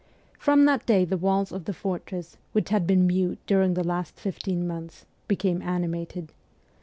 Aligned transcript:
From 0.39 0.65
that 0.65 0.87
day 0.87 1.05
the 1.05 1.15
walls 1.15 1.51
of 1.51 1.65
the 1.65 1.75
fortress, 1.75 2.35
which 2.53 2.69
had 2.69 2.87
been 2.87 3.05
mute 3.05 3.37
during 3.45 3.75
the 3.75 3.83
last 3.83 4.19
fifteen 4.19 4.65
months, 4.65 5.05
became 5.27 5.61
animated. 5.61 6.31